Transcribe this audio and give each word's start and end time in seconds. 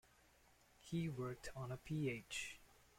He 0.79 1.09
worked 1.09 1.49
on 1.55 1.71
a 1.71 1.77
Ph. 1.77 2.59